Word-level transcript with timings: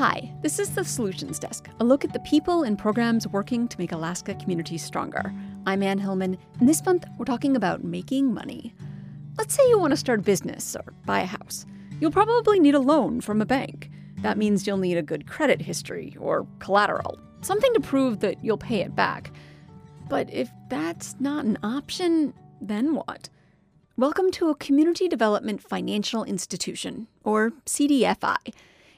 Hi, 0.00 0.32
this 0.40 0.58
is 0.58 0.70
the 0.70 0.82
Solutions 0.82 1.38
Desk, 1.38 1.68
a 1.78 1.84
look 1.84 2.06
at 2.06 2.14
the 2.14 2.20
people 2.20 2.62
and 2.62 2.78
programs 2.78 3.28
working 3.28 3.68
to 3.68 3.78
make 3.78 3.92
Alaska 3.92 4.34
communities 4.34 4.82
stronger. 4.82 5.30
I'm 5.66 5.82
Anne 5.82 5.98
Hillman, 5.98 6.38
and 6.58 6.66
this 6.66 6.82
month 6.86 7.04
we're 7.18 7.26
talking 7.26 7.54
about 7.54 7.84
making 7.84 8.32
money. 8.32 8.72
Let's 9.36 9.54
say 9.54 9.68
you 9.68 9.78
want 9.78 9.90
to 9.90 9.98
start 9.98 10.20
a 10.20 10.22
business 10.22 10.74
or 10.74 10.94
buy 11.04 11.20
a 11.20 11.26
house. 11.26 11.66
You'll 12.00 12.12
probably 12.12 12.58
need 12.58 12.74
a 12.74 12.80
loan 12.80 13.20
from 13.20 13.42
a 13.42 13.44
bank. 13.44 13.90
That 14.22 14.38
means 14.38 14.66
you'll 14.66 14.78
need 14.78 14.96
a 14.96 15.02
good 15.02 15.26
credit 15.26 15.60
history 15.60 16.16
or 16.18 16.46
collateral, 16.60 17.18
something 17.42 17.74
to 17.74 17.80
prove 17.80 18.20
that 18.20 18.42
you'll 18.42 18.56
pay 18.56 18.80
it 18.80 18.96
back. 18.96 19.30
But 20.08 20.32
if 20.32 20.50
that's 20.70 21.14
not 21.20 21.44
an 21.44 21.58
option, 21.62 22.32
then 22.62 22.94
what? 22.94 23.28
Welcome 23.98 24.30
to 24.30 24.48
a 24.48 24.54
Community 24.54 25.08
Development 25.08 25.62
Financial 25.62 26.24
Institution, 26.24 27.06
or 27.22 27.50
CDFI. 27.66 28.54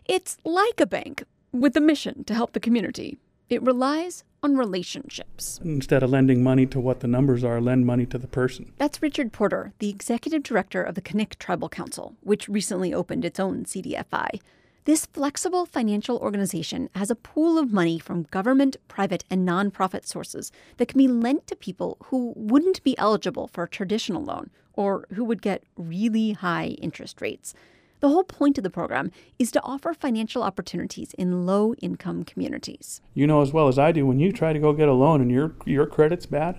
It's 0.06 0.36
like 0.44 0.80
a 0.80 0.86
bank 0.86 1.22
with 1.52 1.76
a 1.76 1.80
mission 1.80 2.24
to 2.24 2.34
help 2.34 2.52
the 2.52 2.60
community. 2.60 3.18
It 3.48 3.62
relies 3.62 4.24
on 4.42 4.56
relationships. 4.56 5.60
Instead 5.62 6.02
of 6.02 6.10
lending 6.10 6.42
money 6.42 6.66
to 6.66 6.80
what 6.80 7.00
the 7.00 7.06
numbers 7.06 7.44
are, 7.44 7.60
lend 7.60 7.86
money 7.86 8.04
to 8.06 8.18
the 8.18 8.26
person. 8.26 8.72
That's 8.78 9.00
Richard 9.00 9.32
Porter, 9.32 9.74
the 9.78 9.90
executive 9.90 10.42
director 10.42 10.82
of 10.82 10.96
the 10.96 11.02
Knik 11.02 11.36
Tribal 11.38 11.68
Council, 11.68 12.16
which 12.20 12.48
recently 12.48 12.92
opened 12.92 13.24
its 13.24 13.38
own 13.38 13.64
CDFI. 13.64 14.40
This 14.86 15.06
flexible 15.06 15.66
financial 15.66 16.18
organization 16.18 16.90
has 16.96 17.08
a 17.08 17.14
pool 17.14 17.56
of 17.56 17.72
money 17.72 18.00
from 18.00 18.24
government, 18.24 18.76
private, 18.88 19.22
and 19.30 19.46
nonprofit 19.48 20.04
sources 20.04 20.50
that 20.78 20.88
can 20.88 20.98
be 20.98 21.06
lent 21.06 21.46
to 21.46 21.54
people 21.54 21.96
who 22.06 22.32
wouldn't 22.34 22.82
be 22.82 22.98
eligible 22.98 23.46
for 23.46 23.62
a 23.62 23.68
traditional 23.68 24.24
loan 24.24 24.50
or 24.72 25.06
who 25.14 25.22
would 25.22 25.42
get 25.42 25.62
really 25.76 26.32
high 26.32 26.70
interest 26.80 27.20
rates. 27.20 27.54
The 28.02 28.08
whole 28.08 28.24
point 28.24 28.58
of 28.58 28.64
the 28.64 28.70
program 28.70 29.12
is 29.38 29.52
to 29.52 29.62
offer 29.62 29.94
financial 29.94 30.42
opportunities 30.42 31.14
in 31.14 31.46
low 31.46 31.72
income 31.74 32.24
communities. 32.24 33.00
You 33.14 33.28
know 33.28 33.42
as 33.42 33.52
well 33.52 33.68
as 33.68 33.78
I 33.78 33.92
do 33.92 34.04
when 34.04 34.18
you 34.18 34.32
try 34.32 34.52
to 34.52 34.58
go 34.58 34.72
get 34.72 34.88
a 34.88 34.92
loan 34.92 35.20
and 35.20 35.30
your 35.30 35.54
your 35.64 35.86
credit's 35.86 36.26
bad, 36.26 36.58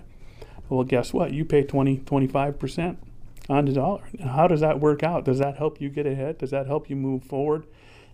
well 0.70 0.84
guess 0.84 1.12
what? 1.12 1.34
You 1.34 1.44
pay 1.44 1.62
20 1.62 1.98
25% 1.98 2.96
on 3.50 3.66
the 3.66 3.72
dollar. 3.72 4.04
How 4.24 4.48
does 4.48 4.60
that 4.60 4.80
work 4.80 5.02
out? 5.02 5.26
Does 5.26 5.38
that 5.38 5.58
help 5.58 5.82
you 5.82 5.90
get 5.90 6.06
ahead? 6.06 6.38
Does 6.38 6.50
that 6.50 6.66
help 6.66 6.88
you 6.88 6.96
move 6.96 7.22
forward? 7.22 7.66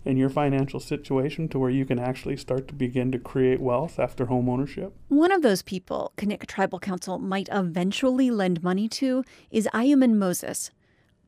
in 0.03 0.17
your 0.17 0.29
financial 0.29 0.79
situation 0.79 1.47
to 1.47 1.59
where 1.59 1.69
you 1.69 1.85
can 1.85 1.99
actually 1.99 2.35
start 2.35 2.67
to 2.67 2.73
begin 2.73 3.11
to 3.11 3.19
create 3.19 3.61
wealth 3.61 3.99
after 3.99 4.25
home 4.25 4.49
ownership? 4.49 4.91
One 5.09 5.31
of 5.31 5.43
those 5.43 5.61
people 5.61 6.11
Knik 6.17 6.47
Tribal 6.47 6.79
Council 6.79 7.19
might 7.19 7.49
eventually 7.51 8.31
lend 8.31 8.63
money 8.63 8.89
to 8.89 9.23
is 9.51 9.69
Ayuman 9.75 10.15
Moses. 10.15 10.71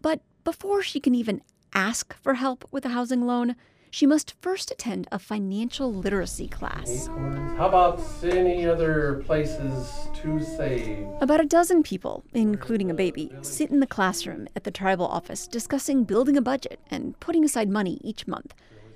But 0.02 0.22
before 0.44 0.82
she 0.82 1.00
can 1.00 1.14
even 1.14 1.42
ask 1.74 2.14
for 2.22 2.36
help 2.36 2.68
with 2.72 2.86
a 2.86 2.90
housing 2.90 3.26
loan, 3.26 3.56
she 3.90 4.08
must 4.08 4.34
first 4.42 4.72
attend 4.72 5.08
a 5.12 5.20
financial 5.20 5.94
literacy 5.94 6.48
class. 6.48 7.08
How 7.58 7.68
about 7.68 8.02
any 8.24 8.66
other 8.66 9.22
places 9.26 10.08
to 10.16 10.44
save? 10.44 11.06
About 11.22 11.42
a 11.42 11.46
dozen 11.46 11.84
people, 11.84 12.24
including 12.34 12.90
a 12.90 12.96
baby, 12.96 13.32
sit 13.44 13.70
in 13.70 13.82
the 13.82 13.88
classroom 13.88 14.48
at 14.56 14.64
the 14.64 14.72
tribal 14.72 15.06
office 15.06 15.48
discussing 15.48 16.06
building 16.06 16.38
a 16.38 16.42
budget 16.42 16.80
and 16.90 17.20
putting 17.20 17.46
aside 17.46 17.70
money 17.70 18.00
each 18.04 18.26
month. 18.26 18.56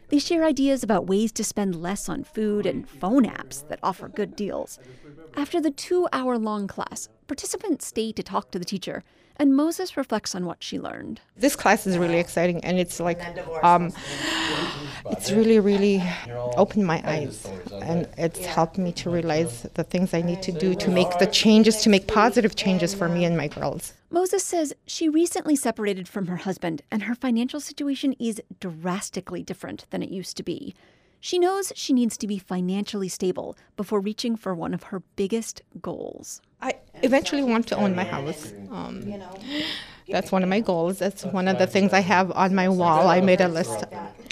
They 0.10 0.20
share 0.20 0.46
ideas 0.46 0.84
about 0.84 1.06
ways 1.06 1.32
to 1.34 1.44
spend 1.44 1.76
less 1.76 2.08
on 2.08 2.24
food 2.24 2.66
and 2.66 2.90
phone 2.90 3.26
apps 3.26 3.68
that 3.68 3.80
offer 3.84 4.08
good 4.08 4.36
deals. 4.36 4.80
After 5.38 5.62
the 5.62 5.70
two 5.70 6.08
hour 6.12 6.36
long 6.38 6.68
class, 6.68 7.10
participants 7.28 7.86
stay 7.86 8.12
to 8.12 8.24
talk 8.24 8.50
to 8.52 8.58
the 8.60 8.66
teacher 8.66 9.04
and 9.40 9.56
Moses 9.56 9.96
reflects 9.96 10.34
on 10.36 10.46
what 10.46 10.64
she 10.64 10.80
learned. 10.80 11.22
This 11.36 11.56
class 11.56 11.86
is 11.86 11.98
really 11.98 12.20
exciting, 12.20 12.64
and 12.64 12.80
it's 12.80 13.00
like, 13.00 13.22
um, 13.64 13.94
it's 15.12 15.32
really, 15.32 15.60
really 15.60 16.04
opened 16.56 16.86
my 16.86 17.02
eyes, 17.06 17.46
and 17.82 18.08
it's 18.18 18.44
helped 18.46 18.78
me 18.78 18.92
to 18.94 19.10
realize 19.10 19.64
the 19.76 19.84
things 19.84 20.14
I 20.14 20.22
need 20.22 20.42
to 20.42 20.52
do 20.52 20.74
to 20.76 20.90
make 20.90 21.20
the 21.20 21.28
changes, 21.28 21.82
to 21.84 21.90
make 21.90 22.08
positive 22.08 22.56
changes 22.56 22.96
for 22.96 23.08
me 23.08 23.26
and 23.26 23.38
my 23.38 23.48
girls. 23.48 23.94
Moses 24.10 24.44
says 24.44 24.74
she 24.88 25.08
recently 25.10 25.56
separated 25.56 26.08
from 26.08 26.28
her 26.28 26.38
husband, 26.38 26.82
and 26.90 27.04
her 27.04 27.16
financial 27.16 27.60
situation 27.60 28.14
is 28.14 28.42
drastically 28.60 29.44
different 29.44 29.86
than 29.92 30.02
it 30.02 30.10
used 30.10 30.36
to 30.38 30.44
be. 30.44 30.74
She 31.28 31.40
knows 31.40 31.74
she 31.76 31.92
needs 31.92 32.18
to 32.20 32.26
be 32.26 32.38
financially 32.38 33.10
stable 33.10 33.58
before 33.76 34.00
reaching 34.00 34.38
for 34.38 34.56
one 34.56 34.74
of 34.74 34.84
her 34.84 35.02
biggest 35.18 35.62
goals. 35.82 36.42
I 36.62 36.76
eventually 37.04 37.44
want 37.44 37.68
to 37.68 37.76
own 37.76 37.98
my 37.98 38.06
house. 38.06 38.54
Um, 38.72 39.14
that's 40.08 40.32
one 40.32 40.42
of 40.42 40.48
my 40.48 40.62
goals. 40.62 41.00
That's 41.00 41.26
one 41.26 41.50
of 41.50 41.58
the 41.58 41.68
things 41.68 41.92
I 41.92 42.00
have 42.00 42.32
on 42.32 42.56
my 42.56 42.70
wall. 42.70 43.10
I 43.10 43.20
made 43.20 43.42
a 43.42 43.50
list 43.50 43.84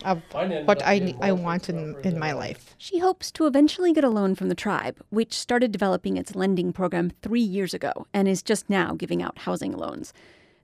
of 0.05 0.21
what 0.63 0.81
I, 0.85 1.13
I 1.19 1.33
want 1.33 1.67
in, 1.67 1.97
in 2.05 2.17
my 2.17 2.31
life. 2.31 2.73
She 2.77 2.99
hopes 2.99 3.29
to 3.33 3.45
eventually 3.45 3.91
get 3.91 4.05
a 4.05 4.09
loan 4.09 4.33
from 4.33 4.47
the 4.47 4.55
tribe, 4.55 5.03
which 5.09 5.33
started 5.33 5.73
developing 5.73 6.15
its 6.15 6.33
lending 6.33 6.71
program 6.71 7.11
three 7.21 7.41
years 7.41 7.73
ago 7.73 8.07
and 8.13 8.25
is 8.25 8.41
just 8.41 8.69
now 8.69 8.95
giving 8.95 9.21
out 9.21 9.39
housing 9.39 9.73
loans. 9.73 10.13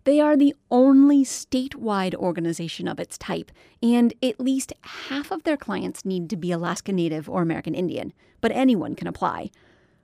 They 0.04 0.20
are 0.20 0.36
the 0.36 0.56
only 0.72 1.24
statewide 1.24 2.16
organization 2.16 2.88
of 2.88 3.00
its 3.00 3.18
type, 3.18 3.52
and 3.84 4.14
at 4.24 4.40
least 4.40 4.74
half 5.10 5.32
of 5.32 5.44
their 5.44 5.58
clients 5.58 6.06
need 6.06 6.30
to 6.32 6.38
be 6.38 6.52
Alaska 6.52 6.92
Native 6.92 7.30
or 7.30 7.42
American 7.42 7.76
Indian, 7.76 8.12
but 8.40 8.52
anyone 8.52 8.96
can 8.96 9.08
apply. 9.08 9.52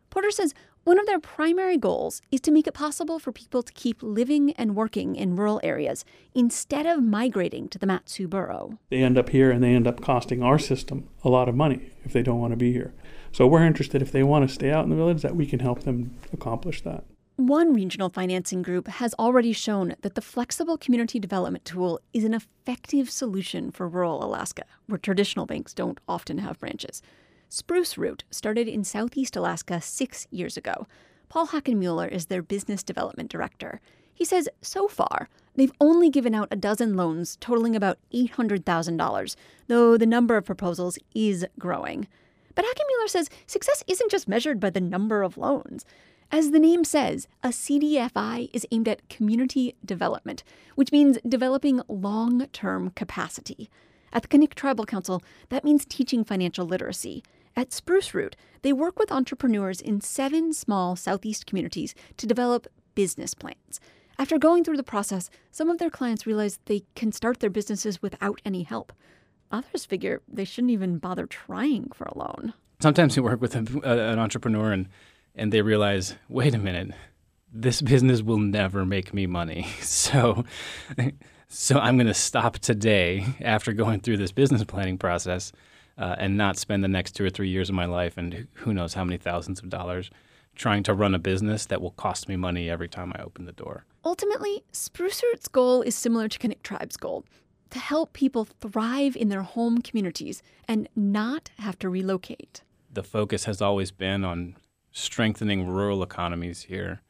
Porter 0.09 0.31
says 0.31 0.53
one 0.83 0.99
of 0.99 1.05
their 1.05 1.19
primary 1.19 1.77
goals 1.77 2.21
is 2.31 2.39
to 2.41 2.51
make 2.51 2.65
it 2.65 2.73
possible 2.73 3.19
for 3.19 3.33
people 3.33 3.61
to 3.61 3.73
keep 3.73 4.01
living 4.01 4.53
and 4.53 4.73
working 4.73 5.17
in 5.17 5.35
rural 5.35 5.59
areas 5.61 6.05
instead 6.33 6.85
of 6.85 7.03
migrating 7.03 7.67
to 7.67 7.77
the 7.77 7.85
Mat-Su 7.85 8.25
borough. 8.27 8.79
They 8.89 9.03
end 9.03 9.17
up 9.17 9.29
here 9.29 9.51
and 9.51 9.61
they 9.61 9.75
end 9.75 9.85
up 9.85 9.99
costing 9.99 10.41
our 10.41 10.57
system 10.57 11.09
a 11.25 11.29
lot 11.29 11.49
of 11.49 11.55
money 11.55 11.91
if 12.05 12.13
they 12.13 12.23
don't 12.23 12.39
want 12.39 12.53
to 12.53 12.57
be 12.57 12.71
here. 12.71 12.93
So 13.33 13.45
we're 13.47 13.65
interested 13.65 14.01
if 14.01 14.13
they 14.13 14.23
want 14.23 14.47
to 14.47 14.53
stay 14.53 14.71
out 14.71 14.85
in 14.85 14.89
the 14.89 14.95
village 14.95 15.23
that 15.23 15.35
we 15.35 15.45
can 15.45 15.59
help 15.59 15.83
them 15.83 16.15
accomplish 16.31 16.81
that. 16.83 17.03
One 17.37 17.71
regional 17.71 18.09
financing 18.09 18.63
group 18.63 18.87
has 18.87 19.13
already 19.19 19.53
shown 19.53 19.93
that 20.01 20.15
the 20.15 20.23
flexible 20.23 20.75
community 20.75 21.19
development 21.19 21.65
tool 21.65 21.99
is 22.11 22.23
an 22.23 22.33
effective 22.33 23.11
solution 23.11 23.69
for 23.69 23.87
rural 23.87 24.23
Alaska, 24.23 24.63
where 24.87 24.97
traditional 24.97 25.45
banks 25.45 25.71
don't 25.71 25.99
often 26.07 26.39
have 26.39 26.57
branches. 26.57 27.03
Spruce 27.47 27.95
Root 27.95 28.23
started 28.31 28.67
in 28.67 28.83
southeast 28.83 29.35
Alaska 29.35 29.79
six 29.81 30.25
years 30.31 30.57
ago. 30.57 30.87
Paul 31.29 31.49
Hackenmuller 31.49 32.11
is 32.11 32.25
their 32.25 32.41
business 32.41 32.81
development 32.81 33.29
director. 33.29 33.81
He 34.15 34.25
says 34.25 34.49
so 34.63 34.87
far, 34.87 35.29
they've 35.53 35.71
only 35.79 36.09
given 36.09 36.33
out 36.33 36.47
a 36.49 36.55
dozen 36.55 36.97
loans 36.97 37.37
totaling 37.39 37.75
about 37.75 37.99
$800,000, 38.11 39.35
though 39.67 39.95
the 39.95 40.07
number 40.07 40.37
of 40.37 40.45
proposals 40.45 40.97
is 41.13 41.45
growing. 41.59 42.07
But 42.55 42.65
Hackenmuller 42.65 43.09
says 43.09 43.29
success 43.45 43.83
isn't 43.85 44.09
just 44.09 44.27
measured 44.27 44.59
by 44.59 44.71
the 44.71 44.81
number 44.81 45.21
of 45.21 45.37
loans. 45.37 45.85
As 46.29 46.51
the 46.51 46.59
name 46.59 46.83
says, 46.83 47.27
a 47.41 47.49
CDFI 47.49 48.49
is 48.51 48.67
aimed 48.71 48.89
at 48.89 49.07
community 49.07 49.75
development, 49.85 50.43
which 50.75 50.91
means 50.91 51.17
developing 51.25 51.81
long 51.87 52.47
term 52.47 52.89
capacity. 52.91 53.69
At 54.11 54.23
the 54.23 54.27
Knik 54.27 54.53
Tribal 54.53 54.85
Council, 54.85 55.23
that 55.49 55.63
means 55.63 55.85
teaching 55.85 56.25
financial 56.25 56.65
literacy. 56.65 57.23
At 57.55 57.71
Spruce 57.71 58.13
Root, 58.13 58.35
they 58.61 58.73
work 58.73 58.99
with 58.99 59.11
entrepreneurs 59.11 59.79
in 59.79 60.01
seven 60.01 60.51
small 60.51 60.97
southeast 60.97 61.45
communities 61.45 61.95
to 62.17 62.27
develop 62.27 62.67
business 62.93 63.33
plans. 63.33 63.79
After 64.19 64.37
going 64.37 64.63
through 64.63 64.77
the 64.77 64.83
process, 64.83 65.29
some 65.51 65.69
of 65.69 65.77
their 65.77 65.89
clients 65.89 66.27
realize 66.27 66.59
they 66.65 66.83
can 66.95 67.11
start 67.13 67.39
their 67.39 67.49
businesses 67.49 68.01
without 68.01 68.41
any 68.43 68.63
help. 68.63 68.91
Others 69.49 69.85
figure 69.85 70.21
they 70.27 70.43
shouldn't 70.43 70.71
even 70.71 70.97
bother 70.97 71.25
trying 71.25 71.89
for 71.93 72.05
a 72.05 72.17
loan. 72.17 72.53
Sometimes 72.81 73.15
you 73.15 73.23
work 73.23 73.39
with 73.39 73.55
an 73.55 74.19
entrepreneur 74.19 74.73
and 74.73 74.89
and 75.37 75.53
they 75.53 75.61
realize, 75.61 76.15
wait 76.27 76.53
a 76.53 76.57
minute, 76.57 76.91
this 77.53 77.81
business 77.81 78.21
will 78.21 78.39
never 78.39 78.85
make 78.85 79.13
me 79.13 79.25
money. 79.25 79.67
So, 79.81 80.43
so 81.47 81.79
I'm 81.79 81.97
going 81.97 82.07
to 82.07 82.13
stop 82.13 82.59
today 82.59 83.25
after 83.41 83.71
going 83.71 84.01
through 84.01 84.17
this 84.17 84.31
business 84.31 84.63
planning 84.63 84.97
process 84.97 85.51
uh, 85.97 86.15
and 86.19 86.37
not 86.37 86.57
spend 86.57 86.83
the 86.83 86.89
next 86.89 87.13
two 87.13 87.25
or 87.25 87.29
three 87.29 87.49
years 87.49 87.69
of 87.69 87.75
my 87.75 87.85
life 87.85 88.17
and 88.17 88.47
who 88.53 88.73
knows 88.73 88.93
how 88.93 89.03
many 89.03 89.17
thousands 89.17 89.59
of 89.59 89.69
dollars 89.69 90.11
trying 90.55 90.83
to 90.83 90.93
run 90.93 91.13
a 91.13 91.19
business 91.19 91.65
that 91.67 91.81
will 91.81 91.91
cost 91.91 92.27
me 92.27 92.35
money 92.35 92.69
every 92.69 92.89
time 92.89 93.13
I 93.15 93.21
open 93.21 93.45
the 93.45 93.51
door. 93.51 93.85
Ultimately, 94.03 94.63
Spruce 94.71 95.21
Root's 95.23 95.47
goal 95.47 95.81
is 95.83 95.95
similar 95.95 96.27
to 96.27 96.39
Knik 96.39 96.63
Tribe's 96.63 96.97
goal 96.97 97.23
to 97.69 97.79
help 97.79 98.13
people 98.13 98.45
thrive 98.45 99.15
in 99.15 99.29
their 99.29 99.43
home 99.43 99.81
communities 99.81 100.41
and 100.67 100.89
not 100.95 101.51
have 101.59 101.77
to 101.79 101.89
relocate. 101.89 102.61
The 102.91 103.03
focus 103.03 103.45
has 103.45 103.61
always 103.61 103.91
been 103.91 104.23
on 104.23 104.55
strengthening 104.91 105.67
rural 105.67 106.03
economies 106.03 106.63
here 106.63 107.01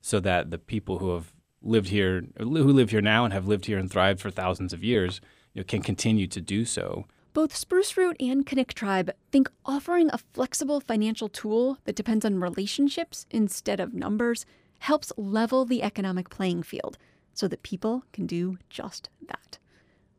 so 0.00 0.20
that 0.20 0.50
the 0.50 0.58
people 0.58 0.98
who 0.98 1.14
have 1.14 1.32
lived 1.62 1.88
here, 1.88 2.24
who 2.38 2.44
live 2.72 2.90
here 2.90 3.00
now 3.00 3.24
and 3.24 3.32
have 3.32 3.48
lived 3.48 3.66
here 3.66 3.78
and 3.78 3.90
thrived 3.90 4.20
for 4.20 4.30
thousands 4.30 4.72
of 4.72 4.84
years, 4.84 5.20
you 5.54 5.60
know, 5.60 5.64
can 5.64 5.82
continue 5.82 6.26
to 6.26 6.40
do 6.40 6.64
so. 6.64 7.06
Both 7.32 7.56
Spruce 7.56 7.96
Root 7.96 8.16
and 8.20 8.46
Knik 8.46 8.74
Tribe 8.74 9.10
think 9.32 9.50
offering 9.64 10.08
a 10.12 10.18
flexible 10.18 10.80
financial 10.80 11.28
tool 11.28 11.78
that 11.84 11.96
depends 11.96 12.24
on 12.24 12.38
relationships 12.38 13.26
instead 13.30 13.80
of 13.80 13.92
numbers 13.92 14.46
helps 14.80 15.12
level 15.16 15.64
the 15.64 15.82
economic 15.82 16.30
playing 16.30 16.62
field 16.62 16.96
so 17.32 17.48
that 17.48 17.62
people 17.62 18.04
can 18.12 18.26
do 18.26 18.58
just 18.70 19.08
that. 19.26 19.58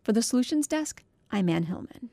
For 0.03 0.11
the 0.11 0.21
Solutions 0.21 0.67
Desk, 0.67 1.03
I'm 1.31 1.47
Anne 1.47 1.63
Hillman. 1.63 2.09